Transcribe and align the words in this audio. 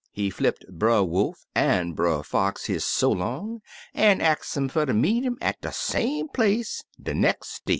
He 0.11 0.31
flipped 0.31 0.65
Brer 0.67 1.03
Wolf 1.03 1.45
an' 1.53 1.91
Brer 1.91 2.23
Fox 2.23 2.65
his 2.65 2.83
so 2.83 3.11
long, 3.11 3.61
an' 3.93 4.19
ax 4.19 4.55
nm 4.55 4.71
fer 4.71 4.87
ter 4.87 4.93
meet 4.93 5.23
'im 5.23 5.37
at 5.39 5.61
de 5.61 5.71
same 5.71 6.27
place 6.27 6.83
de 6.99 7.13
nex' 7.13 7.59
day. 7.63 7.69